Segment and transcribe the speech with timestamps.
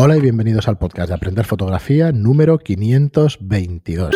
[0.00, 4.14] Hola y bienvenidos al podcast de Aprender Fotografía número 522.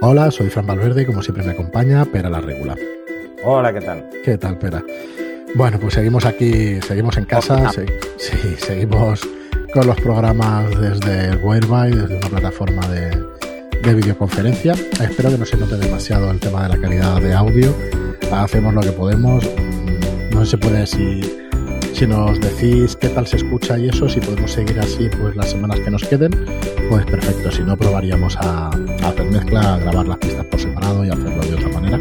[0.00, 2.74] Hola, soy Fran Valverde y como siempre me acompaña Pera la Regula.
[3.44, 4.10] Hola, ¿qué tal?
[4.24, 4.82] ¿Qué tal, Pera?
[5.54, 9.20] Bueno, pues seguimos aquí, seguimos en casa, sí, seguimos
[9.72, 13.10] con los programas desde Whereby, desde una plataforma de,
[13.80, 14.72] de videoconferencia.
[14.72, 17.72] Espero que no se note demasiado el tema de la calidad de audio.
[18.32, 19.48] Hacemos lo que podemos.
[20.32, 21.47] No se puede si
[21.98, 25.50] si nos decís qué tal se escucha y eso, si podemos seguir así pues las
[25.50, 26.30] semanas que nos queden,
[26.88, 27.50] pues perfecto.
[27.50, 31.54] Si no, probaríamos a, hacer mezcla, a grabar las pistas por separado y hacerlo de
[31.54, 31.98] otra manera.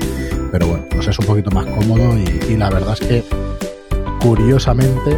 [0.51, 3.23] Pero bueno, nos es un poquito más cómodo y, la verdad es que,
[4.19, 5.17] curiosamente,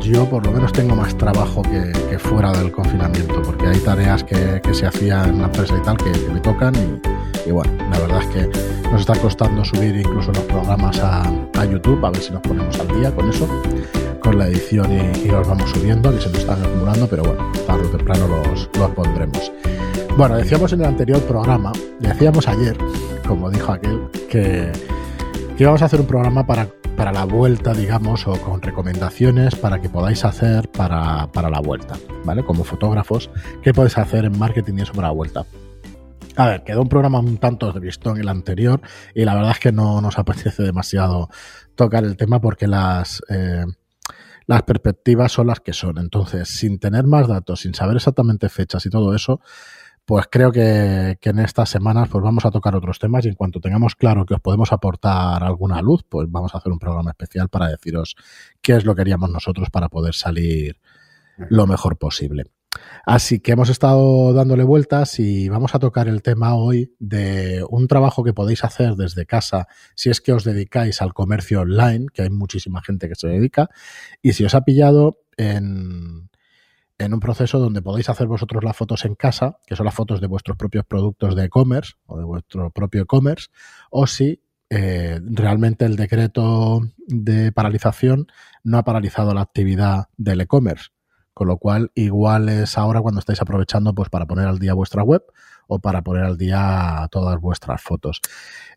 [0.00, 4.60] yo por lo menos tengo más trabajo que, fuera del confinamiento, porque hay tareas que,
[4.72, 6.74] se hacían en la empresa y tal que, me tocan
[7.46, 8.58] y, bueno, la verdad es que
[8.90, 11.22] nos está costando subir incluso los programas a,
[11.58, 13.48] a YouTube, a ver si nos ponemos al día con eso
[14.20, 17.86] con la edición y, los vamos subiendo, que se nos están acumulando, pero bueno, tarde
[17.86, 19.52] o temprano los, los pondremos.
[20.16, 22.76] Bueno, decíamos en el anterior programa, decíamos ayer,
[23.26, 24.70] como dijo aquel, que,
[25.56, 26.68] que íbamos a hacer un programa para,
[27.00, 31.94] para la vuelta, digamos, o con recomendaciones para que podáis hacer para, para la vuelta,
[32.26, 32.44] ¿vale?
[32.44, 33.30] Como fotógrafos,
[33.62, 35.46] ¿qué podéis hacer en marketing y eso para la vuelta?
[36.36, 38.82] A ver, quedó un programa un tanto de visto en el anterior
[39.14, 41.30] y la verdad es que no nos apetece demasiado
[41.74, 43.64] tocar el tema porque las, eh,
[44.46, 45.96] las perspectivas son las que son.
[45.96, 49.40] Entonces, sin tener más datos, sin saber exactamente fechas y todo eso,
[50.10, 53.60] pues creo que, en estas semanas pues vamos a tocar otros temas y en cuanto
[53.60, 57.48] tengamos claro que os podemos aportar alguna luz, pues vamos a hacer un programa especial
[57.48, 58.16] para deciros
[58.60, 60.80] qué es lo que haríamos nosotros para poder salir
[61.48, 62.46] lo mejor posible.
[63.06, 67.86] Así que hemos estado dándole vueltas y vamos a tocar el tema hoy de un
[67.86, 72.22] trabajo que podéis hacer desde casa si es que os dedicáis al comercio online, que
[72.22, 73.68] hay muchísima gente que se dedica,
[74.22, 76.29] y si os ha pillado en,
[77.00, 80.20] en un proceso donde podéis hacer vosotros las fotos en casa, que son las fotos
[80.20, 83.48] de vuestros propios productos de e-commerce o de vuestro propio e-commerce,
[83.90, 88.26] o si eh, realmente el decreto de paralización
[88.62, 90.90] no ha paralizado la actividad del e-commerce.
[91.32, 95.02] Con lo cual, igual es ahora cuando estáis aprovechando pues para poner al día vuestra
[95.02, 95.22] web
[95.70, 98.20] o para poner al día todas vuestras fotos.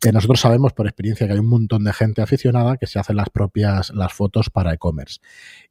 [0.04, 3.14] Eh, nosotros sabemos por experiencia que hay un montón de gente aficionada que se hace
[3.14, 5.20] las propias las fotos para e-commerce.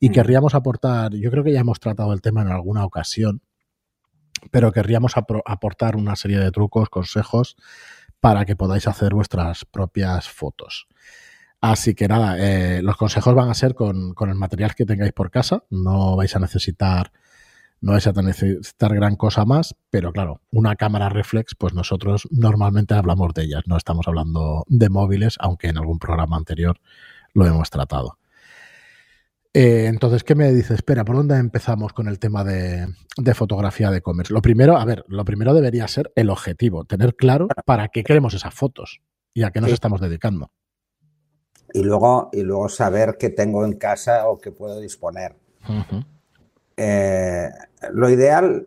[0.00, 0.12] Y mm.
[0.12, 3.40] querríamos aportar, yo creo que ya hemos tratado el tema en alguna ocasión,
[4.50, 7.56] pero querríamos aportar una serie de trucos, consejos
[8.18, 10.88] para que podáis hacer vuestras propias fotos.
[11.60, 15.30] Así que nada, eh, los consejos van a ser con, el material que tengáis por
[15.30, 15.62] casa.
[15.70, 17.12] No vais a necesitar,
[17.82, 22.94] no vais a necesitar gran cosa más, pero claro, una cámara reflex, pues nosotros normalmente
[22.94, 23.64] hablamos de ellas.
[23.66, 26.78] No estamos hablando de móviles, aunque en algún programa anterior
[27.34, 28.18] lo hemos tratado.
[29.52, 30.76] Eh, entonces, ¿qué me dices?
[30.76, 32.86] Espera, ¿por dónde empezamos con el tema de,
[33.34, 34.32] fotografía de e-commerce?
[34.32, 38.32] Lo primero, a ver, lo primero debería ser el objetivo, tener claro para qué queremos
[38.32, 39.02] esas fotos
[39.34, 40.50] y a qué nos estamos dedicando
[41.72, 45.36] y luego, y luego saber qué tengo en casa o qué puedo disponer.
[46.76, 47.50] Eh,
[47.92, 48.66] lo ideal,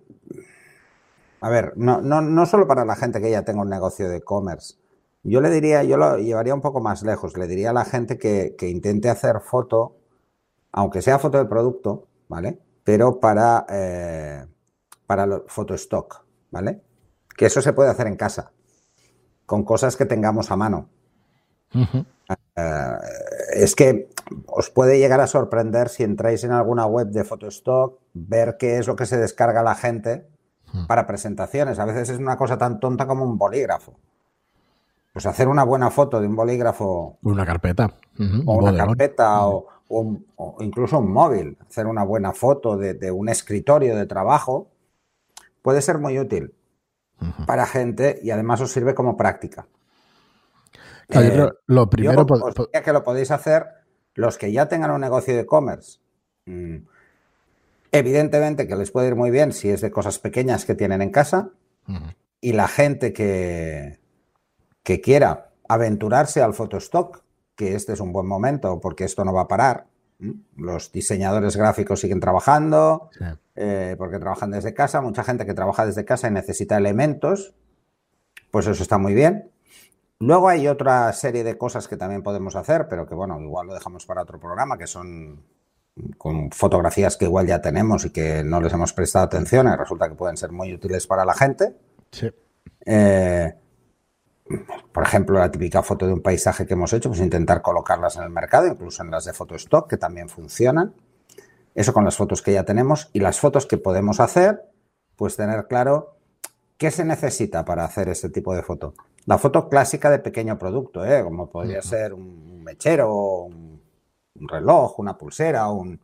[1.42, 4.18] a ver, no, no, no, solo para la gente que ya tenga un negocio de
[4.18, 4.76] e-commerce.
[5.24, 8.18] Yo le diría, yo lo llevaría un poco más lejos, le diría a la gente
[8.18, 9.96] que, intente hacer foto,
[10.72, 12.60] aunque sea foto de producto, ¿vale?
[12.84, 14.46] Pero para, eh,
[15.08, 16.84] para foto stock, ¿vale?
[17.36, 18.52] Que eso se puede hacer en casa,
[19.48, 20.90] con cosas que tengamos a mano.
[21.74, 22.92] Eh,
[23.56, 24.10] es que
[24.48, 28.88] os puede llegar a sorprender si entráis en alguna web de Photostock, ver qué es
[28.88, 30.28] lo que se descarga la gente
[30.74, 30.88] hmm.
[30.88, 31.80] para presentaciones.
[31.80, 33.94] A veces es una cosa tan tonta como un bolígrafo.
[35.14, 37.18] Pues hacer una buena foto de un bolígrafo.
[37.24, 37.94] Una carpeta.
[38.46, 39.68] o una carpeta o,
[40.60, 41.58] incluso un móvil.
[41.70, 44.68] Hacer una buena foto de, un escritorio de trabajo
[45.62, 46.54] puede ser muy útil
[47.48, 49.68] para gente y además os sirve como práctica.
[51.10, 53.66] Eh, lo primero que lo podéis hacer
[54.16, 56.00] los que ya tengan un negocio de e-commerce.
[56.46, 56.78] Mm,
[57.92, 61.12] evidentemente que les puede ir muy bien si es de cosas pequeñas que tienen en
[61.12, 61.52] casa.
[62.42, 64.00] Y la gente que,
[64.82, 67.24] que quiera aventurarse al photostock,
[67.56, 69.86] que este es un buen momento porque esto no va a parar.
[70.56, 73.10] Los diseñadores gráficos siguen trabajando
[73.56, 75.02] eh, porque trabajan desde casa.
[75.02, 77.54] Mucha gente que trabaja desde casa y necesita elementos,
[78.50, 79.52] pues eso está muy bien.
[80.20, 83.74] Luego hay otra serie de cosas que también podemos hacer, pero que bueno, igual lo
[83.74, 85.44] dejamos para otro programa, que son
[86.18, 90.10] con fotografías que igual ya tenemos y que no les hemos prestado atención y resulta
[90.10, 91.76] que pueden ser muy útiles para la gente.
[92.12, 92.30] Sí.
[92.86, 93.54] Eh,
[94.92, 98.24] por ejemplo, la típica foto de un paisaje que hemos hecho, pues intentar colocarlas en
[98.24, 100.94] el mercado, incluso en las de Photostock, que también funcionan.
[101.74, 104.62] Eso con las fotos que ya tenemos y las fotos que podemos hacer,
[105.16, 106.18] pues tener claro
[106.78, 108.94] qué se necesita para hacer ese tipo de foto.
[109.26, 111.24] La foto clásica de pequeño producto, ¿eh?
[111.24, 113.82] como podría ser un mechero, un,
[114.36, 116.00] reloj, una pulsera, un,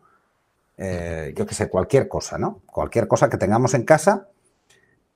[0.78, 2.62] eh, yo qué sé, cualquier cosa, ¿no?
[2.66, 4.30] Cualquier cosa que tengamos en casa,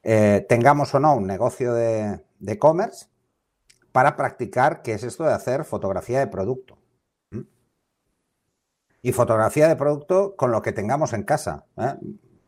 [0.04, 3.08] eh, tengamos o no un negocio de e-commerce,
[3.96, 6.78] para practicar qué es esto de hacer fotografía de producto.
[9.02, 11.64] Y fotografía de producto con lo que tengamos en casa.
[11.78, 11.96] ¿eh?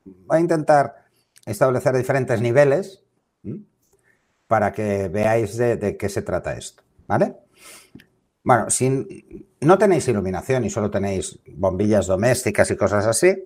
[0.03, 1.05] Voy a intentar
[1.45, 3.05] establecer diferentes niveles
[4.47, 6.83] para que veáis de, qué se trata esto.
[7.07, 7.35] ¿Vale?
[8.43, 8.89] Bueno, si
[9.61, 13.45] no tenéis iluminación y solo tenéis bombillas domésticas y cosas así,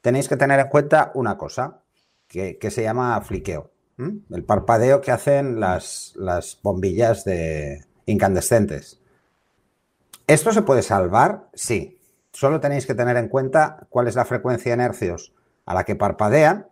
[0.00, 1.80] tenéis que tener en cuenta una cosa
[2.26, 3.70] que, se llama fliqueo.
[4.30, 9.00] El parpadeo que hacen las, las bombillas de incandescentes.
[10.26, 11.48] ¿Esto se puede salvar?
[11.54, 12.00] Sí.
[12.32, 15.32] Solo tenéis que tener en cuenta cuál es la frecuencia de hercios
[15.66, 16.66] a la que parpadean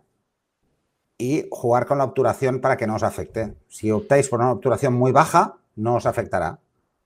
[1.21, 3.53] y jugar con la obturación para que no os afecte.
[3.67, 6.59] Si optáis por una obturación muy baja, no os afectará.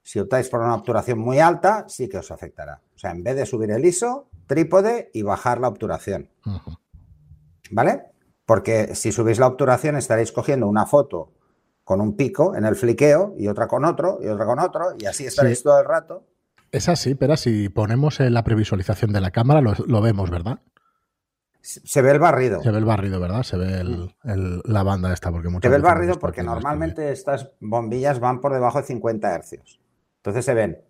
[0.04, 2.82] Si optáis por una obturación muy alta, sí que os afectará.
[2.96, 6.30] O sea, en vez de subir el ISO, trípode y bajar la obturación.
[7.72, 8.04] ¿Vale?
[8.46, 11.34] Porque si subís la obturación estaréis cogiendo una foto
[11.84, 15.08] con un pico en el fliqueo y otra con otro y otra con otro y
[15.08, 16.24] así estaréis todo el rato.
[16.72, 20.60] Es así, pero si ponemos la previsualización de la cámara lo, vemos, ¿verdad?
[21.66, 22.62] Se ve el barrido.
[22.62, 23.44] Se ve el barrido, ¿verdad?
[23.44, 23.84] Se ve
[24.24, 25.32] la banda esta.
[25.32, 29.80] Porque se ve el barrido porque normalmente estas bombillas van por debajo de 50 hercios.
[30.18, 30.82] Entonces se ven.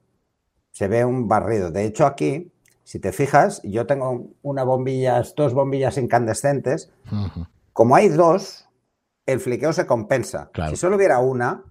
[0.71, 1.71] Se ve un barrido.
[1.71, 2.51] De hecho, aquí
[2.85, 6.91] si te fijas, yo tengo una bombilla, dos bombillas incandescentes.
[7.73, 8.69] Como hay dos,
[9.25, 10.51] el fliqueo se compensa.
[10.69, 11.63] Si solo hubiera una,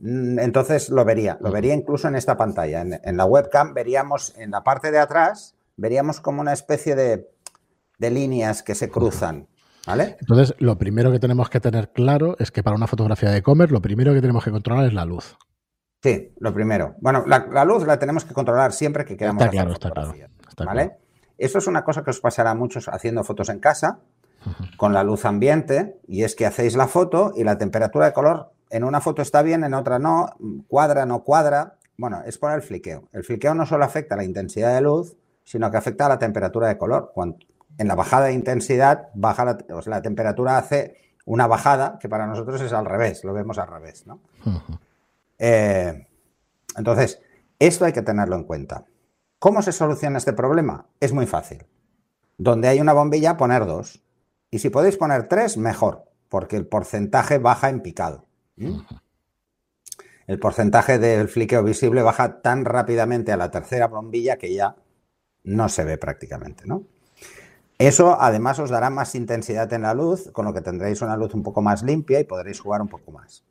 [0.00, 1.38] mm, entonces lo vería.
[1.40, 2.82] Lo vería incluso en esta pantalla.
[2.82, 7.26] En, la webcam veríamos en la parte de atrás, veríamos como una especie de,
[7.98, 9.48] líneas que se cruzan.
[9.86, 10.16] ¿Vale?
[10.20, 13.72] Entonces, lo primero que tenemos que tener claro es que para una fotografía de e-commerce,
[13.72, 15.36] lo primero que tenemos que controlar es la luz.
[16.02, 16.94] Sí, lo primero.
[17.00, 20.14] Bueno, la, luz la tenemos que controlar siempre que queramos está claro, está claro,
[20.64, 20.96] ¿vale?
[21.36, 24.00] Eso es una cosa que os pasará a muchos haciendo fotos en casa
[24.76, 28.52] con la luz ambiente y es que hacéis la foto y la temperatura de color
[28.70, 30.34] en una foto está bien, en otra no,
[30.68, 31.76] cuadra, no cuadra.
[31.96, 33.08] Bueno, es por el fliqueo.
[33.12, 36.18] El fliqueo no solo afecta a la intensidad de luz, sino que afecta a la
[36.18, 37.12] temperatura de color.
[37.14, 37.38] Cuando,
[37.78, 42.26] en la bajada de intensidad, baja la, o la temperatura hace una bajada que para
[42.26, 44.20] nosotros es al revés, lo vemos al revés, ¿no?
[45.38, 46.06] Eh,
[46.76, 47.20] entonces,
[47.58, 48.84] esto hay que tenerlo en cuenta.
[49.38, 50.86] ¿Cómo se soluciona este problema?
[51.00, 51.66] Es muy fácil.
[52.36, 54.02] Donde hay una bombilla, poner dos.
[54.50, 58.26] Y si podéis poner tres, mejor, porque el porcentaje baja en picado.
[60.26, 64.76] El porcentaje del fliqueo visible baja tan rápidamente a la tercera bombilla que ya
[65.42, 66.84] no se ve prácticamente, ¿no?
[67.86, 71.34] Eso además os dará más intensidad en la luz, con lo que tendréis una luz
[71.34, 73.44] un poco más limpia y podréis jugar un poco más.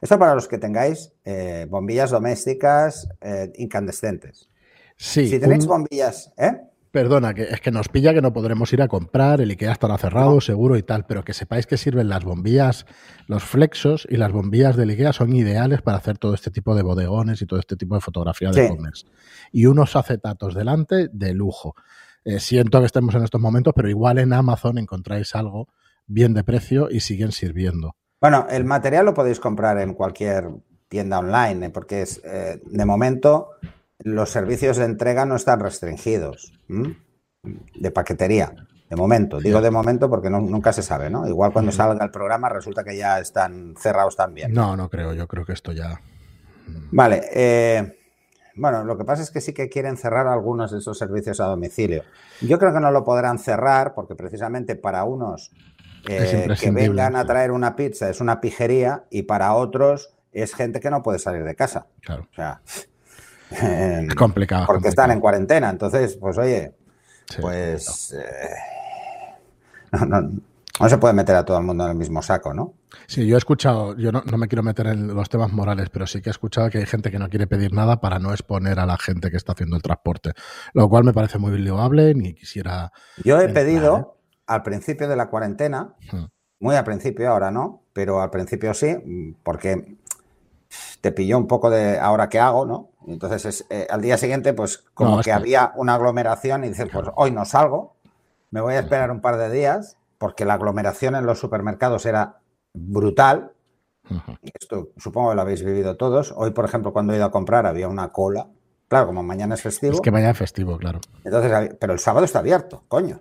[0.00, 4.48] Esto para los que tengáis eh, bombillas domésticas eh, incandescentes.
[4.96, 5.28] Sí.
[5.28, 6.60] Si tenéis bombillas, ¿eh?
[6.90, 9.98] Perdona, que es que nos pilla que no podremos ir a comprar, el IKEA estará
[9.98, 12.86] cerrado, seguro y tal, pero que sepáis que sirven las bombillas,
[13.26, 16.82] los flexos y las bombillas del IKEA son ideales para hacer todo este tipo de
[16.82, 18.72] bodegones y todo este tipo de fotografía de e
[19.52, 21.76] Y unos acetatos delante de lujo.
[22.38, 25.68] Siento que estemos en estos momentos, pero igual en Amazon encontráis algo
[26.06, 27.94] bien de precio y siguen sirviendo.
[28.20, 30.50] Bueno, el material lo podéis comprar en cualquier
[30.88, 31.70] tienda online, ¿eh?
[31.70, 33.50] porque es, eh, de momento
[34.00, 36.52] los servicios de entrega no están restringidos
[37.74, 38.54] de paquetería.
[38.88, 41.28] De momento, digo de momento porque nunca se sabe, ¿no?
[41.28, 44.52] Igual cuando salga el programa resulta que ya están cerrados también.
[44.52, 46.00] No, no creo, yo creo que esto ya.
[46.90, 47.97] Vale, eh,
[48.58, 51.46] bueno, lo que pasa es que sí que quieren cerrar algunos de esos servicios a
[51.46, 52.02] domicilio.
[52.40, 55.52] Yo creo que no lo podrán cerrar porque precisamente para unos
[56.08, 60.80] eh, que vengan a traer una pizza es una pijería y para otros es gente
[60.80, 61.86] que no puede salir de casa.
[62.00, 62.26] Claro.
[62.30, 62.60] O sea,
[63.50, 64.66] es complicado.
[64.66, 65.70] Porque están en cuarentena.
[65.70, 66.74] Entonces, pues oye,
[67.40, 70.30] pues eh, no,
[70.86, 72.74] se puede meter a todo el mundo en el mismo saco, ¿no?
[73.06, 76.22] Sí, yo he escuchado, yo no, me quiero meter en los temas morales, pero sí
[76.22, 78.86] que he escuchado que hay gente que no quiere pedir nada para no exponer a
[78.86, 80.32] la gente que está haciendo el transporte,
[80.74, 82.92] lo cual me parece muy loable, ni quisiera...
[83.24, 86.24] Yo he pedido, al principio de la cuarentena, hmm.
[86.60, 89.96] muy al principio, ahora no, pero al principio sí, porque
[91.00, 92.90] te pilló un poco de ahora qué hago, ¿no?
[93.06, 97.30] Entonces eh, al día siguiente, pues como que, había una aglomeración y dices, pues hoy
[97.30, 97.96] no salgo,
[98.50, 102.40] me voy a esperar un par de días, porque la aglomeración en los supermercados era
[102.74, 103.52] brutal.
[104.42, 106.32] Esto supongo que lo habéis vivido todos.
[106.36, 108.48] Hoy, por ejemplo, cuando he ido a comprar había una cola
[108.88, 109.94] Claro, como mañana es festivo.
[109.94, 111.00] Es que mañana es festivo, claro.
[111.22, 113.20] Entonces, pero el sábado está abierto, coño.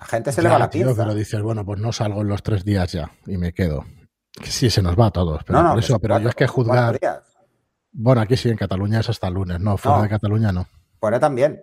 [0.00, 0.94] La gente se le va la tío.
[0.94, 3.84] Pero dices, bueno, pues no salgo en los tres días ya y me quedo.
[4.32, 5.44] Que sí, se nos va a todos.
[5.44, 6.98] Pero por eso, pero yo es que juzgar.
[7.92, 9.60] Bueno, aquí sí, en Cataluña es hasta el lunes.
[9.60, 10.66] No, fuera de Cataluña no.
[11.00, 11.62] Fuera también.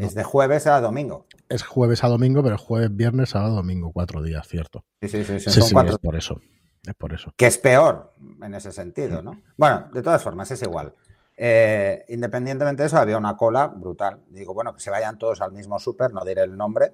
[0.00, 1.26] Es de jueves a domingo.
[1.48, 4.84] Es jueves a domingo, pero jueves, viernes, sábado, domingo, cuatro días, cierto.
[5.00, 5.40] Sí, sí, sí.
[5.40, 6.40] sí, sí, es por eso.
[6.86, 7.32] Es por eso.
[7.36, 9.40] Que es peor en ese sentido, ¿no?
[9.56, 10.94] Bueno, de todas formas, es igual.
[11.36, 14.20] Eh, independientemente de eso, había una cola brutal.
[14.28, 16.92] Digo, bueno, que se vayan todos al mismo súper, no diré el nombre,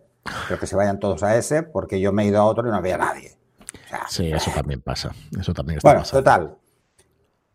[0.49, 2.71] pero que se vayan todos a ese, porque yo me he ido a otro y
[2.71, 3.37] no había nadie.
[4.09, 5.15] sí, eso también pasa.
[5.39, 6.57] Eso también está bueno, total.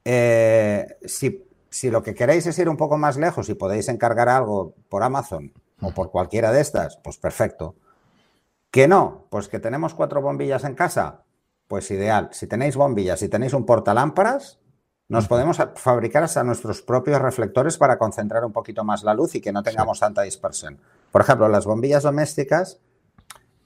[0.05, 4.29] Eh, si, si lo que queréis es ir un poco más lejos y podéis encargar
[4.29, 7.75] algo por Amazon o por cualquiera de estas, pues perfecto.
[8.71, 11.23] Que no, pues que tenemos cuatro bombillas en casa,
[11.67, 12.29] pues ideal.
[12.31, 14.59] Si tenéis bombillas, si tenéis un portalámparas,
[15.09, 19.41] nos podemos fabricar hasta nuestros propios reflectores para concentrar un poquito más la luz y
[19.41, 20.79] que no tengamos tanta dispersión.
[21.11, 22.81] Por ejemplo, las bombillas domésticas,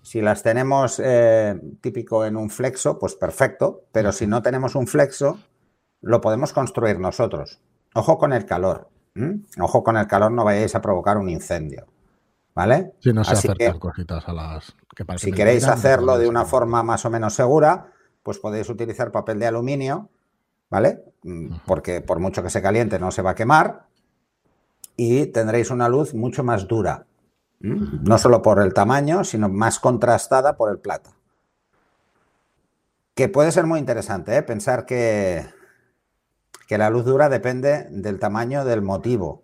[0.03, 4.85] si las tenemos eh, típico en un flexo, pues perfecto, pero si no tenemos un
[4.85, 5.39] flexo,
[6.01, 7.59] lo podemos construir nosotros.
[7.93, 8.89] Ojo con el calor.
[9.59, 11.87] Ojo con el calor, no vayáis a provocar un incendio.
[12.53, 12.93] ¿Vale?
[12.99, 17.05] Si no se acercan cositas a las que Si queréis hacerlo de una forma más
[17.05, 17.93] o menos segura,
[18.23, 20.09] pues podéis utilizar papel de aluminio,
[20.69, 21.01] ¿vale?
[21.23, 23.87] Mm, porque por mucho que se caliente no se va a quemar
[24.97, 27.05] y tendréis una luz mucho más dura.
[27.63, 31.11] No solo por el tamaño, sino más contrastada por el plata.
[33.13, 34.41] Que puede ser muy interesante, ¿eh?
[34.41, 35.45] pensar que,
[36.71, 39.43] que la luz dura depende del tamaño del motivo.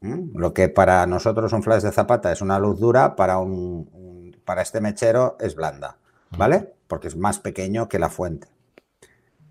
[0.00, 0.36] ¿Mm?
[0.36, 4.60] Lo que para nosotros un flash de zapata es una luz dura, para, un, para
[4.60, 5.96] este mechero es blanda,
[6.36, 6.74] ¿vale?
[6.88, 8.48] Porque es más pequeño que la fuente.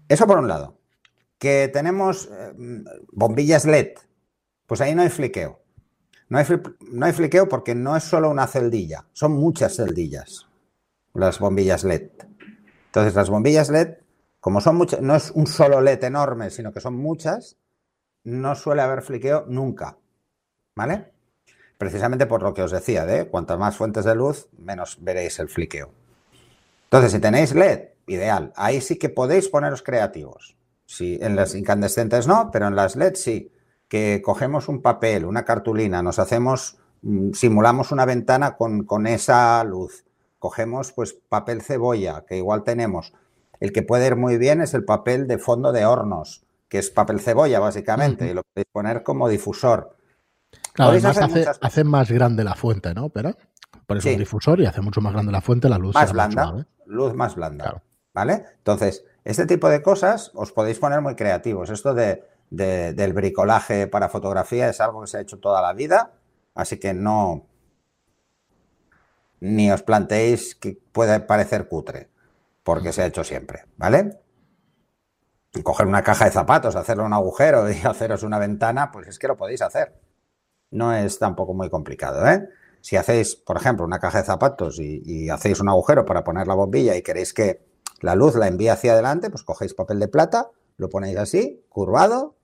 [0.09, 0.75] Eso por un lado.
[1.37, 2.53] Que tenemos eh,
[3.13, 3.93] bombillas LED,
[4.67, 5.61] pues ahí no hay fliqueo.
[6.27, 6.45] No hay,
[6.91, 10.47] no hay fliqueo porque no es solo una celdilla, son muchas celdillas
[11.13, 12.09] las bombillas LED.
[12.87, 13.99] Entonces las bombillas LED,
[14.43, 17.55] como son muchas, no es un solo LED enorme, sino que son muchas,
[18.25, 19.95] no suele haber fliqueo nunca.
[20.75, 21.13] ¿Vale?
[21.77, 25.47] Precisamente por lo que os decía, de cuantas más fuentes de luz, menos veréis el
[25.47, 25.91] fliqueo.
[26.83, 28.51] Entonces, si tenéis LED, ideal.
[28.57, 30.57] Ahí sí que podéis poneros creativos.
[30.85, 33.49] Si en las incandescentes no, pero en las LED sí.
[33.87, 39.63] Que cogemos un papel, una cartulina, nos hacemos, mm, simulamos una ventana con, con esa
[39.63, 40.03] luz.
[40.37, 43.13] Cogemos pues papel cebolla, que igual tenemos.
[43.63, 46.89] El que puede ir muy bien es el papel de fondo de hornos, que es
[46.89, 49.95] papel cebolla básicamente, y lo podéis poner como difusor.
[50.73, 51.17] Claro, además
[51.61, 53.07] hace, más grande la fuente, ¿no?
[53.07, 53.37] Pero
[53.87, 56.67] por eso un difusor y hace mucho más grande la fuente, la luz más blanda,
[56.87, 57.81] luz más blanda,
[58.13, 58.43] ¿vale?
[58.57, 61.69] Entonces, este tipo de cosas os podéis poner muy creativos.
[61.69, 66.11] Esto de, del bricolaje para fotografía es algo que se ha hecho toda la vida,
[66.53, 67.45] así que no
[69.39, 72.09] ni os planteéis que puede parecer cutre,
[72.63, 74.19] porque se ha hecho siempre, ¿vale?
[75.63, 79.27] coger una caja de zapatos, hacerle un agujero y haceros una ventana, pues es que
[79.27, 79.93] lo podéis hacer
[80.73, 82.27] no es tampoco muy complicado.
[82.27, 82.49] ¿eh?
[82.81, 86.55] Si hacéis, por ejemplo, una caja de zapatos y, hacéis un agujero para poner la
[86.55, 87.65] bombilla y queréis que
[88.01, 92.35] la luz la envíe hacia adelante, pues cogéis papel de plata, lo ponéis así, curvado,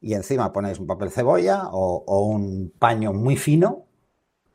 [0.00, 3.85] y encima ponéis un papel cebolla o, un paño muy fino,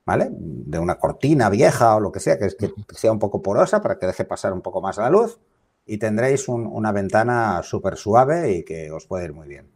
[0.05, 0.29] ¿vale?
[0.31, 3.81] De una cortina vieja o lo que sea, que, es, que sea un poco porosa
[3.81, 5.39] para que deje pasar un poco más la luz,
[5.85, 9.71] y tendréis una ventana súper suave y que os puede ir muy bien.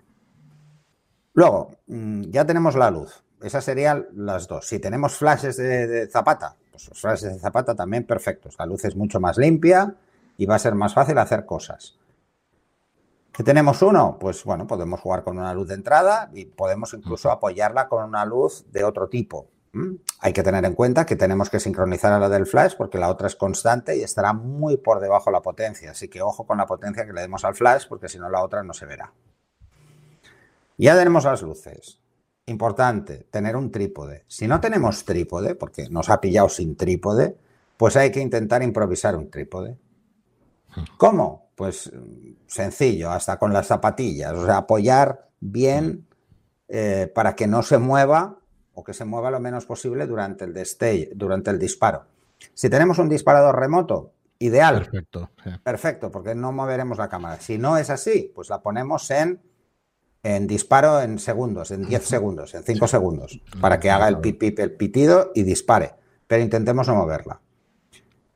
[1.34, 3.24] Luego, mm, ya tenemos la luz.
[3.41, 4.67] Esas serían las dos.
[4.67, 8.55] Si tenemos flashes de, zapata, pues los flashes de zapata también perfectos.
[8.58, 9.96] La luz es mucho más limpia
[10.38, 11.98] y va a ser más fácil hacer cosas.
[13.34, 14.17] ¿Qué tenemos uno?
[14.17, 18.24] Pues bueno, podemos jugar con una luz de entrada y podemos incluso apoyarla con una
[18.25, 19.48] luz de otro tipo.
[20.20, 23.10] Hay que tener en cuenta que tenemos que sincronizar a la del flash porque la
[23.10, 25.91] otra es constante y estará muy por debajo la potencia.
[25.91, 28.44] Así que ojo con la potencia que le demos al flash porque si no la
[28.44, 29.12] otra no se verá.
[30.77, 32.00] Ya tenemos las luces.
[32.46, 34.24] Importante, tener un trípode.
[34.27, 37.38] Si no tenemos trípode, porque nos ha pillado sin trípode,
[37.75, 39.77] pues hay que intentar improvisar un trípode.
[40.98, 41.50] ¿Cómo?
[41.55, 41.91] Pues
[42.48, 44.34] sencillo, hasta con las zapatillas.
[44.34, 46.08] O sea, apoyar bien
[46.67, 48.39] eh, para que no se mueva
[48.75, 52.05] o que se mueva lo menos posible durante el destello, durante el disparo.
[52.53, 54.82] Si tenemos un disparador remoto, ideal.
[54.82, 55.32] Perfecto.
[55.63, 57.39] Perfecto, porque no moveremos la cámara.
[57.39, 59.41] Si no es así, pues la ponemos en
[60.25, 64.39] en disparo en segundos, en 10 segundos, en 5 segundos, para que haga el pip,
[64.39, 65.94] pip, el pitido y dispare.
[66.27, 67.41] Pero intentemos no moverla.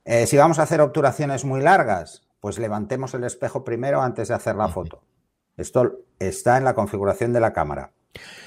[0.06, 4.36] Eh, si vamos a hacer obturaciones muy largas, pues levantemos el espejo primero antes de
[4.36, 5.02] hacer la foto.
[5.58, 7.92] Esto está en la configuración de la cámara.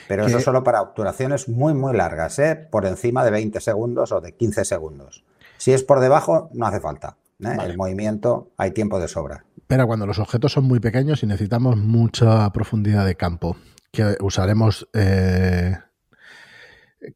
[0.09, 2.57] Pero eso solo para obturaciones muy, muy largas, ¿eh?
[2.71, 5.25] por encima de 20 segundos o de 15 segundos.
[5.59, 7.16] Si es por debajo, no hace falta.
[7.40, 7.57] ¿eh?
[7.64, 9.45] El movimiento hay tiempo de sobra.
[9.66, 13.57] Pero cuando los objetos son muy pequeños y necesitamos mucha profundidad de campo,
[13.90, 14.88] que usaremos...
[14.92, 15.76] Eh,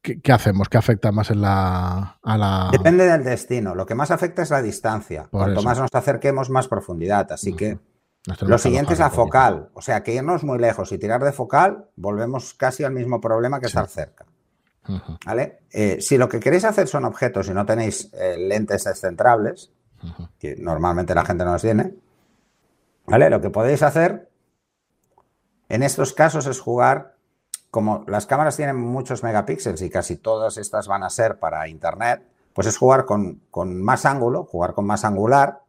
[0.01, 0.69] ¿qué, hacemos?
[0.69, 2.71] ¿Qué afecta más en la, a la...?
[2.73, 3.75] Depende del destino.
[3.75, 5.29] Lo que más afecta es la distancia.
[5.31, 7.31] Cuanto más nos acerquemos, más profundidad.
[7.33, 7.79] Así que...
[8.41, 11.87] Lo siguiente es la focal, o sea, que irnos muy lejos y tirar de focal,
[11.95, 14.27] volvemos casi al mismo problema que estar cerca.
[15.25, 15.61] ¿Vale?
[15.71, 19.73] Eh, si lo que queréis hacer son objetos y no tenéis eh, lentes descentrables,
[20.39, 21.95] que normalmente la gente no los tiene,
[23.07, 23.31] ¿vale?
[23.31, 24.29] Lo que podéis hacer
[25.69, 27.17] en estos casos es jugar,
[27.71, 32.23] como las cámaras tienen muchos megapíxeles y casi todas estas van a ser para internet,
[32.53, 35.63] pues es jugar con, con más ángulo, jugar con más angular,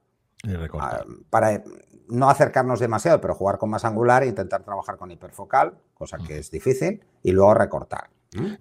[1.29, 1.63] para
[2.09, 6.39] no acercarnos demasiado, pero jugar con más angular e intentar trabajar con hiperfocal, cosa que
[6.39, 8.09] es difícil, y luego recortar.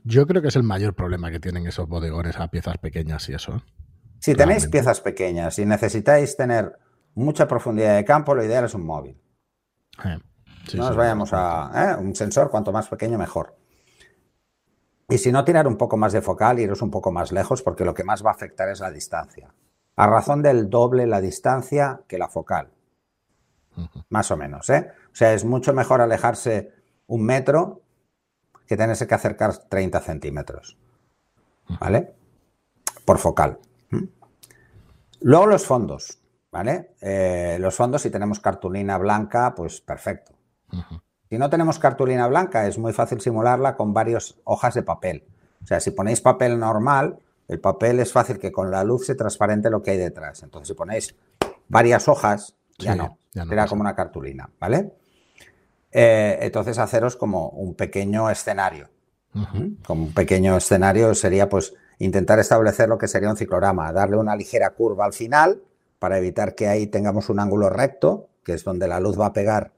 [0.04, 3.34] Yo creo que es el mayor problema que tienen esos bodegones a piezas pequeñas y
[3.34, 3.62] eso.
[4.20, 6.78] Si tenéis piezas pequeñas y necesitáis tener
[7.14, 9.20] mucha profundidad de campo, lo ideal es un móvil.
[10.04, 10.18] Eh,
[10.74, 11.96] no nos vayamos a ¿eh?
[12.00, 13.56] un sensor, cuanto más pequeño mejor.
[15.08, 17.84] Y si no, tirar un poco más de focal iros un poco más lejos, porque
[17.84, 19.54] lo que más va a afectar es la distancia.
[19.96, 22.70] A razón del doble la distancia que la focal.
[24.08, 24.90] Más o menos, ¿eh?
[25.12, 26.72] O sea, es mucho mejor alejarse
[27.06, 27.82] un metro
[28.66, 30.76] que tenerse que acercar 30 centímetros.
[31.80, 32.14] ¿Vale?
[33.04, 33.58] Por focal.
[35.20, 36.18] Luego los fondos,
[36.52, 36.94] ¿vale?
[37.00, 40.32] Eh, los fondos, si tenemos cartulina blanca, pues perfecto.
[41.28, 45.26] Si no tenemos cartulina blanca, es muy fácil simularla con varias hojas de papel.
[45.62, 49.14] O sea, si ponéis papel normal, el papel es fácil que con la luz se
[49.14, 50.42] transparente lo que hay detrás.
[50.42, 51.14] Entonces, si ponéis
[51.68, 53.18] varias hojas, ya no.
[53.32, 54.92] Será como una cartulina, ¿vale?
[55.92, 58.90] Eh, entonces, haceros como un pequeño escenario.
[59.84, 64.34] Como un pequeño escenario sería, pues, intentar establecer lo que sería un ciclorama, darle una
[64.34, 65.62] ligera curva al final
[65.98, 69.32] para evitar que ahí tengamos un ángulo recto, que es donde la luz va a
[69.32, 69.72] pegar.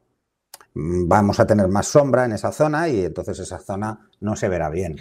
[0.74, 4.48] Mm, vamos a tener más sombra en esa zona y entonces esa zona no se
[4.48, 4.96] verá bien.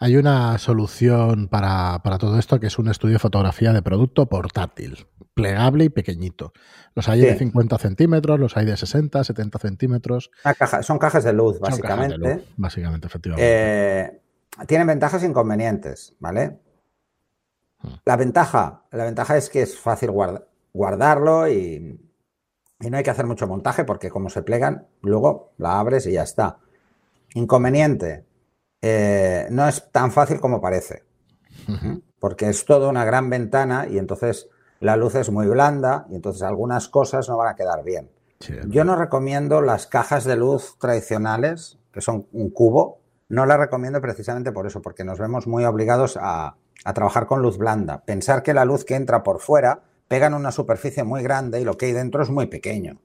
[0.00, 5.08] Hay una solución para, todo esto que es un estudio de fotografía de producto portátil,
[5.34, 6.52] plegable y pequeñito.
[6.94, 10.30] Los hay de 50 centímetros, los hay de 60, 70 centímetros.
[10.82, 12.44] son cajas de luz, básicamente.
[12.56, 13.44] básicamente, efectivamente.
[13.44, 14.20] Eh,
[14.66, 16.60] tienen ventajas e inconvenientes, ¿vale?
[17.80, 17.94] Hmm.
[18.04, 20.12] La ventaja, la ventaja es que es fácil
[20.72, 22.00] guardarlo y,
[22.80, 26.12] y, no hay que hacer mucho montaje porque como se plegan, luego la abres y
[26.12, 26.58] ya está.
[27.34, 28.27] Inconveniente,
[28.82, 31.04] eh, no es tan fácil como parece,
[32.18, 34.48] porque es toda una gran ventana y entonces
[34.80, 38.10] la luz es muy blanda y entonces algunas cosas no van a quedar bien.
[38.68, 44.00] Yo no recomiendo las cajas de luz tradicionales, que son un cubo, no las recomiendo
[44.00, 46.56] precisamente por eso, porque nos vemos muy obligados a,
[46.94, 48.02] trabajar con luz blanda.
[48.04, 51.64] Pensar que la luz que entra por fuera pega en una superficie muy grande y
[51.64, 53.00] lo que hay dentro es muy pequeño.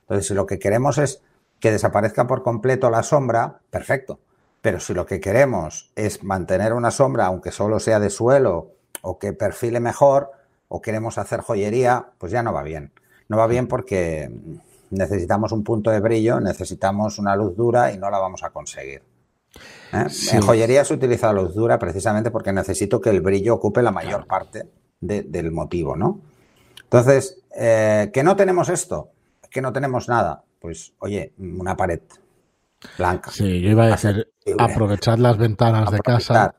[0.00, 1.22] Entonces, si lo que queremos es
[1.60, 4.18] que desaparezca por completo la sombra, perfecto.
[4.62, 9.18] Pero si lo que queremos es mantener una sombra, aunque solo sea de suelo o
[9.18, 10.30] que perfile mejor,
[10.68, 12.92] o queremos hacer joyería, pues ya no va bien.
[13.28, 14.30] No va bien porque
[14.90, 19.02] necesitamos un punto de brillo, necesitamos una luz dura y no la vamos a conseguir.
[19.92, 20.06] ¿Eh?
[20.32, 23.90] En joyería se utiliza la luz dura precisamente porque necesito que el brillo ocupe la
[23.90, 24.68] mayor parte
[25.00, 26.20] del motivo, ¿no?
[26.84, 29.10] Entonces, eh, que no tenemos esto,
[29.50, 32.00] que no tenemos nada, pues oye, una pared
[32.98, 33.30] blanca.
[33.30, 36.54] Sí, yo iba a decir, aprovechar las ventanas de casa.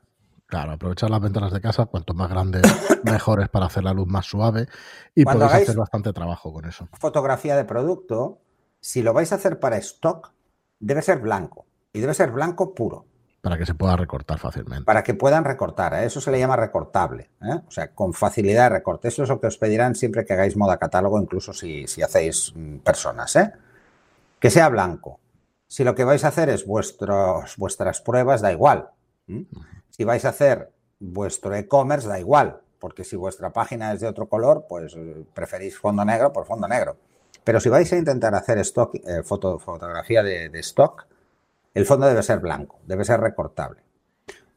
[0.46, 2.62] Claro, aprovechar las ventanas de casa, cuanto más grandes,
[3.04, 4.68] mejores para hacer la luz más suave
[5.14, 6.88] y podéis hacer bastante trabajo con eso.
[6.92, 8.38] Fotografía de producto,
[8.80, 10.32] si lo vais a hacer para stock,
[10.78, 13.06] debe ser blanco y debe ser blanco puro.
[13.40, 14.84] Para que se pueda recortar fácilmente.
[14.84, 15.92] Para que puedan recortar.
[15.92, 16.06] ¿eh?
[16.06, 17.30] Eso se le llama recortable.
[17.42, 17.60] ¿eh?
[17.66, 19.08] O sea, con facilidad de recorte.
[19.08, 22.54] Eso es lo que os pedirán siempre que hagáis moda catálogo, incluso si, si hacéis
[22.56, 23.36] mm, personas.
[23.36, 23.52] ¿eh?
[24.38, 25.20] Que sea blanco.
[25.66, 28.90] Si lo que vais a hacer es vuestros, vuestras pruebas, da igual.
[29.90, 34.28] Si vais a hacer vuestro e-commerce, da igual, porque si vuestra página es de otro
[34.28, 36.96] color, pues eh, preferís fondo negro por fondo negro.
[37.42, 41.06] Pero si vais a intentar hacer stock, eh, fotografía de, de stock,
[41.74, 43.82] el fondo debe ser blanco, debe ser recortable.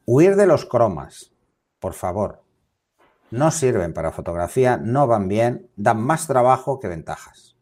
[0.06, 1.32] Huir de los cromas,
[1.80, 2.42] por favor.
[3.30, 7.57] No sirven para fotografía, no van bien, dan más trabajo que ventajas.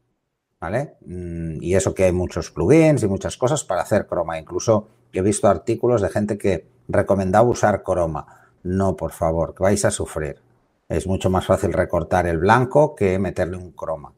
[0.61, 0.97] ¿Vale?
[1.05, 4.39] Mm, y eso que hay muchos plugins y muchas cosas para hacer croma.
[4.39, 8.27] Incluso he visto artículos de gente que recomendaba usar croma.
[8.63, 10.41] No, por favor, que vais a sufrir.
[10.89, 14.13] Es mucho más fácil recortar el blanco que meterle un croma.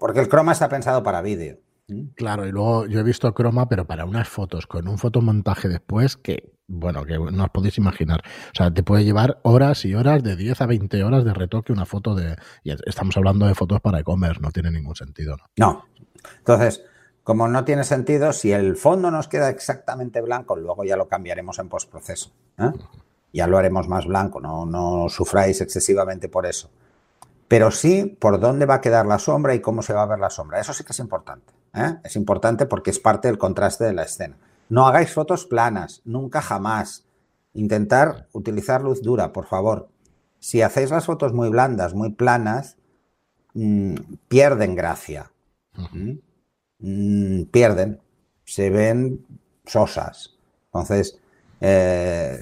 [0.00, 1.58] porque el croma está pensado para vídeo.
[2.14, 6.16] Claro, y luego yo he visto croma, pero para unas fotos, con un fotomontaje después
[6.16, 8.22] que, bueno, que no os podéis imaginar.
[8.24, 11.72] O sea, te puede llevar horas y horas, de 10 a 20 horas de retoque
[11.72, 12.36] una foto de...
[12.62, 15.44] Y estamos hablando de fotos para e-commerce, no tiene ningún sentido, ¿no?
[15.56, 15.84] No.
[16.38, 16.82] Entonces,
[17.22, 21.58] como no tiene sentido, si el fondo nos queda exactamente blanco, luego ya lo cambiaremos
[21.58, 22.32] en postproceso.
[22.58, 22.70] ¿eh?
[23.32, 26.70] Ya lo haremos más blanco, no, no sufráis excesivamente por eso.
[27.48, 30.18] Pero sí por dónde va a quedar la sombra y cómo se va a ver
[30.18, 30.60] la sombra.
[30.60, 31.52] Eso sí que es importante.
[31.74, 31.96] ¿eh?
[32.04, 34.36] Es importante porque es parte del contraste de la escena.
[34.68, 37.06] No hagáis fotos planas, nunca jamás.
[37.52, 39.88] Intentar utilizar luz dura, por favor.
[40.38, 42.76] Si hacéis las fotos muy blandas, muy planas,
[43.54, 43.94] mm,
[44.28, 45.30] pierden gracia.
[46.78, 48.00] Mm, pierden,
[48.44, 49.24] se ven
[49.64, 50.36] sosas.
[50.66, 51.18] Entonces,
[51.60, 52.38] eh,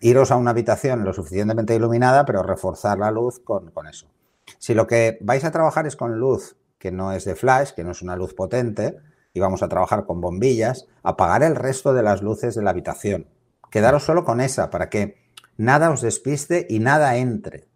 [0.00, 4.06] iros a una habitación lo suficientemente iluminada, pero reforzar la luz con, eso.
[4.58, 7.84] Si lo que vais a trabajar es con luz que no es de flash, que
[7.84, 8.98] no es una luz potente,
[9.32, 13.26] y vamos a trabajar con bombillas, apagar el resto de las luces de la habitación.
[13.70, 15.16] Quedaros solo con esa para que
[15.56, 17.68] nada os despiste y nada entre.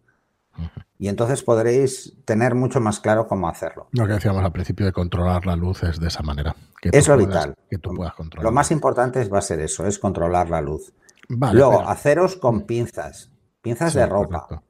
[0.97, 3.87] Y entonces podréis tener mucho más claro cómo hacerlo.
[3.91, 6.55] Lo que decíamos al principio de controlar la luz es de esa manera.
[6.81, 7.55] Que es lo vital.
[7.69, 8.45] Que tú puedas controlar.
[8.45, 10.93] Lo más importante va a ser eso, es controlar la luz.
[11.27, 14.63] Luego, haceros con pinzas, pinzas de ropa.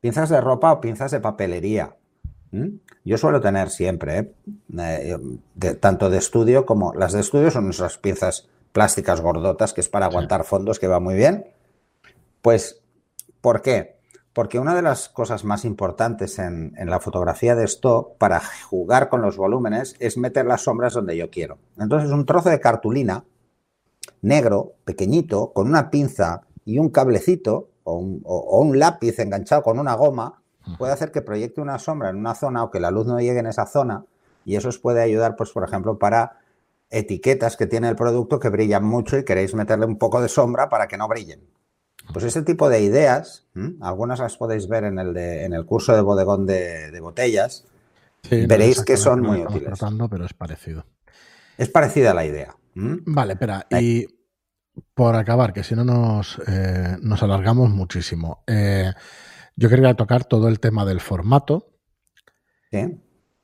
[0.00, 1.96] Pinzas de ropa o pinzas de papelería.
[3.04, 4.32] Yo suelo tener siempre, ¿eh?
[4.78, 9.88] Eh, tanto de estudio como las de estudio son nuestras pinzas plásticas gordotas, que es
[9.88, 11.46] para aguantar fondos, que va muy bien.
[12.42, 12.82] Pues,
[13.40, 13.96] ¿por qué?
[14.32, 19.22] Porque una de las cosas más importantes en, la fotografía de stock para jugar con
[19.22, 21.58] los volúmenes es meter las sombras donde yo quiero.
[21.78, 23.24] Entonces un trozo de cartulina
[24.20, 30.42] negro, pequeñito, con una pinza y un cablecito o un, lápiz enganchado con una goma,
[30.78, 33.38] puede hacer que proyecte una sombra en una zona o que la luz no llegue
[33.38, 34.04] en esa zona
[34.44, 36.38] y eso os puede ayudar, pues, por ejemplo, para
[36.90, 40.68] etiquetas que tiene el producto que brillan mucho y queréis meterle un poco de sombra
[40.68, 41.40] para que no brillen.
[42.12, 43.46] Pues ese tipo de ideas,
[43.80, 47.64] algunas las podéis ver en el, en el curso de bodegón de, botellas,
[48.30, 49.80] veréis que son muy útiles.
[50.08, 50.84] pero es parecido.
[51.58, 52.54] Es parecida la idea.
[52.74, 54.06] Vale, espera, y
[54.94, 58.92] por acabar, que si no nos, eh, nos alargamos muchísimo, eh,
[59.56, 61.72] yo quería tocar todo el tema del formato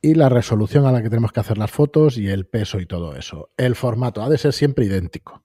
[0.01, 2.87] y la resolución a la que tenemos que hacer las fotos y el peso y
[2.87, 3.51] todo eso.
[3.57, 5.43] El formato ha de ser siempre idéntico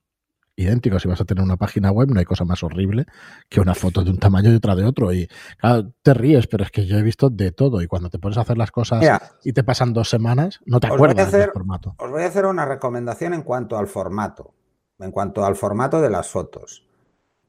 [0.57, 0.99] idéntico.
[0.99, 3.05] Si vas a tener una página web, no hay cosa más horrible
[3.47, 5.13] que una foto de un tamaño y otra de otro.
[5.13, 7.81] Y claro, te ríes, pero es que yo he visto de todo.
[7.81, 9.03] Y cuando te pones a hacer las cosas
[9.43, 11.95] y te pasan dos semanas, no te acuerdas del formato.
[11.99, 14.53] Os voy a hacer una recomendación en cuanto al formato.
[14.99, 16.87] En cuanto al formato de las fotos.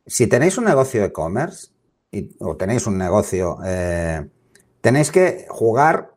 [0.06, 1.68] Si tenéis un negocio de e-commerce
[2.40, 4.28] o tenéis un negocio, eh,
[4.80, 6.14] tenéis que jugar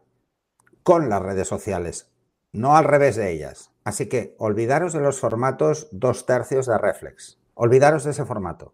[0.84, 2.10] con las redes sociales,
[2.54, 3.72] no al revés de ellas.
[3.84, 7.40] Así que olvidaros de los formatos dos tercios de reflex.
[7.56, 8.74] Olvidaros de ese formato.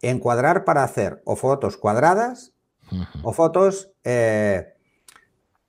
[0.00, 2.54] Encuadrar para hacer o fotos cuadradas
[3.22, 4.74] o fotos, eh,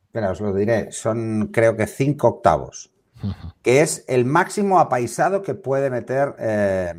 [0.05, 2.93] espera, os lo diré, son creo que 5 octavos,
[3.61, 6.93] que es el máximo apaisado que puede meter, eh,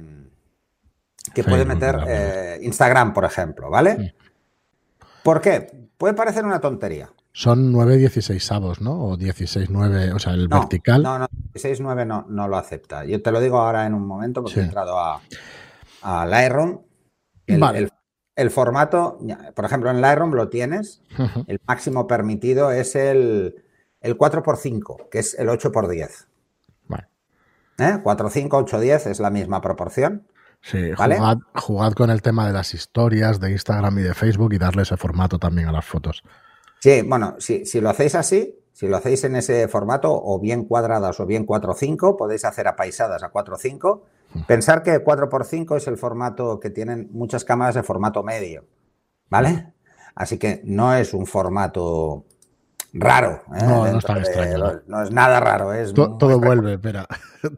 [1.34, 4.14] que puede meter eh, Instagram, por ejemplo, ¿vale?
[5.22, 5.88] ¿Por qué?
[5.96, 7.10] Puede parecer una tontería.
[7.32, 9.04] Son 9 16 avos, ¿no?
[9.04, 11.02] O 16 9, o sea, el vertical.
[11.02, 13.04] No, no, 16 9 no, no lo acepta.
[13.04, 15.20] Yo te lo digo ahora en un momento porque he entrado a,
[16.02, 16.80] a Lightroom.
[17.46, 17.90] El,
[18.36, 19.18] el, formato,
[19.54, 21.02] por ejemplo, en Lightroom lo tienes.
[21.46, 23.62] El máximo permitido es el,
[24.00, 26.26] el 4x5, que es el 8x10.
[26.88, 27.08] Vale.
[27.78, 27.98] ¿Eh?
[28.02, 30.26] 4, 5, 8, 10 es la misma proporción.
[30.62, 34.58] Sí, jugad, jugad, con el tema de las historias de Instagram y de Facebook y
[34.58, 36.22] darle ese formato también a las fotos.
[36.80, 40.64] Sí, bueno, si, si lo hacéis así, si lo hacéis en ese formato, o bien
[40.64, 44.00] cuadradas o bien 4x5, podéis hacer apaisadas a 4x5.
[44.46, 48.64] Pensar que 4x5 es el formato que tienen muchas cámaras de formato medio,
[49.28, 49.74] ¿vale?
[50.14, 52.24] Así que no es un formato
[52.94, 53.42] raro.
[53.54, 53.64] ¿eh?
[53.66, 54.80] No, no, está extraño.
[54.86, 55.74] no es nada raro.
[55.74, 57.06] Es todo, vuelve, espera.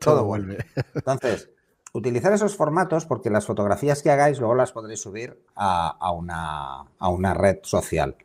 [0.00, 0.58] todo, vuelve.
[0.92, 1.51] Entonces,
[1.92, 7.08] utilizar esos formatos porque las fotografías que hagáis luego las podréis subir a, una, a
[7.08, 8.16] una red social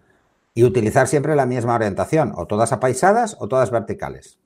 [0.53, 4.39] y utilizar siempre la misma orientación, o todas apaisadas o todas verticales,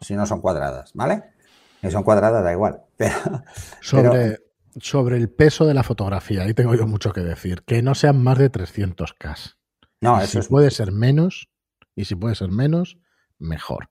[0.00, 1.22] si no son cuadradas, ¿vale?
[1.80, 2.82] Si son cuadradas da igual.
[3.80, 4.40] sobre,
[4.80, 8.20] sobre el peso de la fotografía, ahí tengo yo mucho que decir, que no sean
[8.20, 9.54] más de 300K.
[10.00, 11.48] No, eso si puede ser menos,
[11.94, 12.98] y si puede ser menos,
[13.38, 13.88] mejor.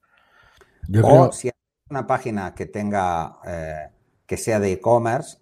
[1.02, 1.54] o si hay
[1.90, 3.90] una página que tenga, eh,
[4.32, 5.40] que sea de e-commerce,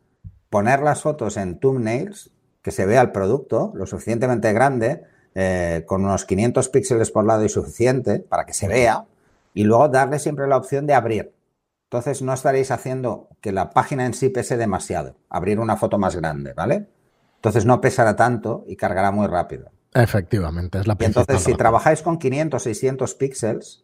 [0.50, 2.32] poner las fotos en thumbnails,
[2.64, 5.04] que se vea el producto lo suficientemente grande,
[5.36, 9.06] eh, con unos 500 píxeles por lado y suficiente para que se vea,
[9.54, 11.36] Y luego darle siempre la opción de abrir.
[11.84, 15.18] Entonces no estaréis haciendo que la página en sí pese demasiado.
[15.30, 16.88] Abrir una foto más grande, ¿vale?
[17.36, 19.70] Entonces no pesará tanto y cargará muy rápido.
[19.94, 23.84] Efectivamente, es la y Entonces, si trabajáis con 500, 600 píxeles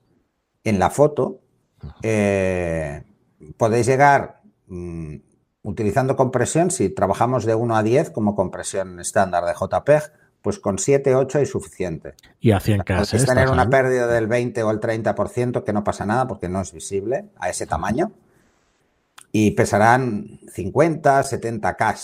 [0.63, 1.41] en la foto,
[2.01, 3.03] eh,
[3.57, 4.34] podéis llegar
[4.67, 5.15] mm,
[5.63, 10.11] utilizando compresión, si trabajamos de 1 a 10 como compresión estándar de JPEG,
[10.45, 12.13] pues con 7, 8 es suficiente.
[12.39, 15.83] Y a 100 k Es tener una pérdida del 20 o el 30%, que no
[15.83, 18.11] pasa nada porque no es visible a ese tamaño.
[19.31, 21.95] Y pesarán 50, 70 K.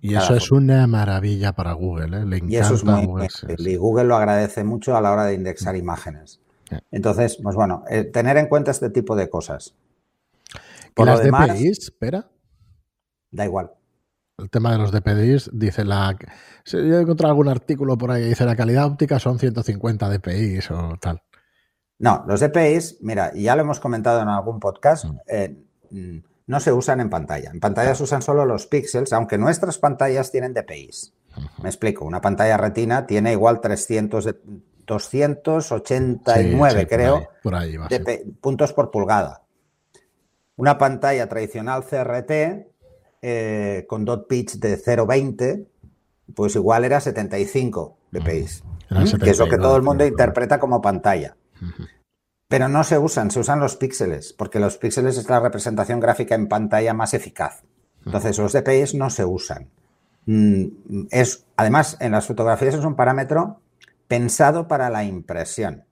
[0.00, 2.24] Y eso es una maravilla para Google, ¿eh?
[2.24, 3.28] Le encanta y eso es muy Google.
[3.58, 6.40] Y Google lo agradece mucho a la hora de indexar imágenes.
[6.90, 9.74] Entonces, pues bueno, eh, tener en cuenta este tipo de cosas.
[10.94, 12.30] Por las DPI, espera?
[13.30, 13.70] Da igual.
[14.38, 16.16] El tema de los DPIs, dice la.
[16.64, 20.96] Yo he encontrado algún artículo por ahí, dice la calidad óptica son 150 dpi o
[21.00, 21.22] tal.
[21.98, 25.18] No, los DPIs, mira, ya lo hemos comentado en algún podcast, mm.
[25.28, 25.56] Eh,
[25.90, 27.50] mm, no se usan en pantalla.
[27.52, 31.14] En pantalla se usan solo los píxeles, aunque nuestras pantallas tienen DPIs.
[31.62, 34.34] Me explico, una pantalla retina tiene igual 300,
[34.84, 37.76] 289, creo, por ahí,
[38.40, 39.41] puntos por pulgada.
[40.56, 42.30] Una pantalla tradicional CRT
[43.22, 45.66] eh, con dot pitch de 0.20,
[46.34, 48.46] pues igual era 75 dpi,
[49.22, 51.36] que es lo que todo el mundo interpreta como pantalla.
[52.48, 56.34] Pero no se usan, se usan los píxeles, porque los píxeles es la representación gráfica
[56.34, 57.62] en pantalla más eficaz.
[58.04, 59.70] Entonces, los DPIs no se usan.
[60.26, 63.60] Mm, es, además, en las fotografías es un parámetro
[64.06, 65.84] pensado para la impresión,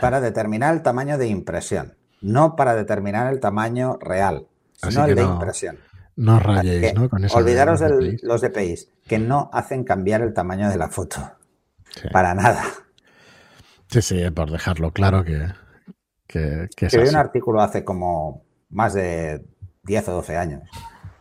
[0.00, 5.22] para determinar el tamaño de impresión, no para determinar el tamaño real, sino el de
[5.22, 5.78] impresión.
[6.16, 7.10] No rayéis, ¿no?
[7.10, 11.20] Con olvidaros de los DPIs, que no hacen cambiar el tamaño de la foto.
[12.12, 12.64] Para nada.
[13.88, 15.48] Sí, sí, por dejarlo claro que,
[16.26, 19.44] que, que es un artículo hace como más de
[19.84, 20.62] 10 o 12 años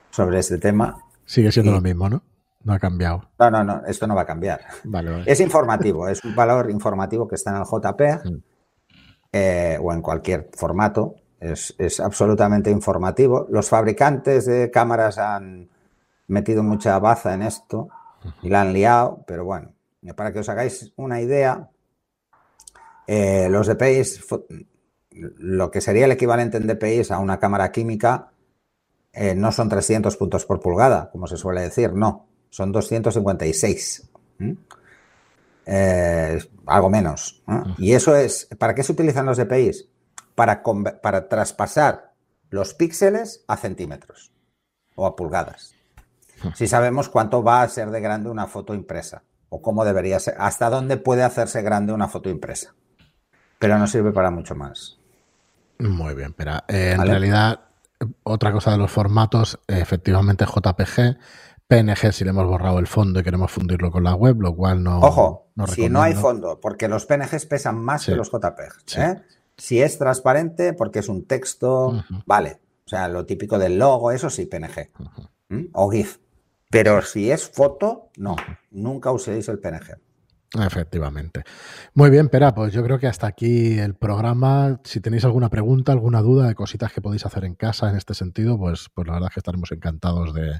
[0.10, 0.98] sobre este tema.
[1.26, 2.24] Sigue siendo lo mismo, ¿no?
[2.64, 3.30] No ha cambiado.
[3.38, 4.62] No, no, no, esto no va a cambiar.
[5.26, 8.44] Es informativo, es un valor informativo que está en el JPEG mm.
[9.34, 11.16] Eh, o en cualquier formato.
[11.40, 13.48] Es, absolutamente informativo.
[13.50, 15.70] Los fabricantes de cámaras han
[16.28, 17.90] metido mucha baza en esto
[18.42, 19.74] y la han liado, pero bueno,
[20.16, 21.70] para que os hagáis una idea,
[23.08, 24.26] eh, los DPIs,
[25.12, 28.32] lo que sería el equivalente en DPIs a una cámara química,
[29.12, 34.10] eh, no son 300 puntos por pulgada, como se suele decir, no son 256.
[35.66, 37.42] Eh, algo menos.
[37.78, 39.88] Y eso es, ¿para qué se utilizan los DPIs?
[40.36, 42.14] Para, para traspasar
[42.50, 44.32] los píxeles a centímetros
[44.96, 45.74] o a pulgadas.
[46.56, 50.36] Si sabemos cuánto va a ser de grande una foto impresa o cómo debería ser,
[50.40, 52.74] hasta dónde puede hacerse grande una foto impresa.
[53.60, 54.98] Pero no sirve para mucho más.
[55.80, 57.62] Muy bien, pero eh, en realidad,
[58.24, 61.18] otra cosa de los formatos, efectivamente JPG
[61.68, 64.84] PNG si le hemos borrado el fondo y queremos fundirlo con la web, lo cual
[64.84, 65.00] no.
[65.00, 68.98] Ojo, si no hay fondo, porque los PNGs pesan más que los JPEG.
[68.98, 69.22] ¿eh?
[69.58, 72.60] Si es transparente, porque es un texto, vale.
[72.86, 74.92] O sea, lo típico del logo, eso sí, PNG.
[75.74, 76.18] O GIF.
[76.70, 78.36] Pero si es foto, no.
[78.72, 79.98] Nunca uséis el PNG.
[80.60, 81.44] Efectivamente.
[81.94, 84.80] Muy bien, Pera, pues yo creo que hasta aquí el programa.
[84.84, 88.14] Si tenéis alguna pregunta, alguna duda de cositas que podéis hacer en casa en este
[88.14, 90.60] sentido, pues, pues la verdad es que estaremos encantados de,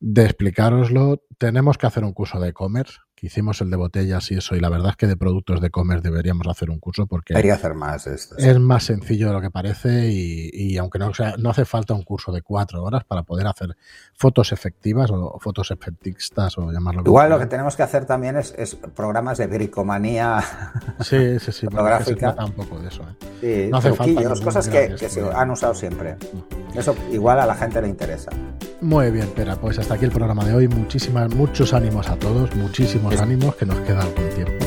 [0.00, 4.36] de explicároslo, tenemos que hacer un curso de e-commerce, que hicimos el de botellas y
[4.36, 7.34] eso, y la verdad es que de productos de e-commerce deberíamos hacer un curso porque
[7.34, 11.34] Debería hacer más esto, es más sencillo de lo que parece y, aunque no, sea,
[11.38, 13.76] no hace falta un curso de cuatro horas para poder hacer
[14.14, 18.76] fotos efectivas o, fotos efectistas o llamarlo Igual lo que tenemos que hacer también es,
[18.94, 20.42] programas de bricomanía
[21.00, 22.34] sí, sí, sí, fotográfica.
[22.44, 23.04] un poco de eso.
[23.42, 23.68] ¿eh?
[23.70, 26.16] no hace falta cosas que, se han usado siempre.
[26.74, 28.30] Eso igual a la gente le interesa.
[28.80, 30.68] Muy bien, Pera, pues hasta aquí el programa de hoy.
[30.68, 32.54] Muchísimas, muchos ánimos a todos,
[33.04, 34.64] muchísimos ánimos, que nos queda algún tiempo.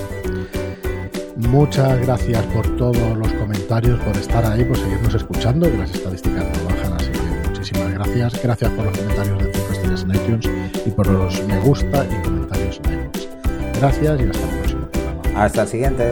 [1.36, 6.46] Muchas gracias por todos los comentarios, por estar ahí, por seguirnos escuchando, que las estadísticas
[6.46, 8.44] no bajan, así que muchísimas gracias.
[8.44, 10.50] Gracias por los comentarios de 5 estrellas en iTunes
[10.86, 13.30] y por los me gusta y comentarios en iTunes.
[13.80, 15.44] Gracias y hasta el próximo programa.
[15.44, 16.12] Hasta el siguiente.